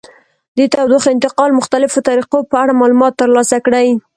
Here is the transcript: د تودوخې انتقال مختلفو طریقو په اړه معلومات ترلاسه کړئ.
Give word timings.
د 0.57 0.59
تودوخې 0.73 1.09
انتقال 1.11 1.49
مختلفو 1.59 2.05
طریقو 2.09 2.39
په 2.49 2.55
اړه 2.61 2.79
معلومات 2.79 3.13
ترلاسه 3.21 3.57
کړئ. 3.65 3.87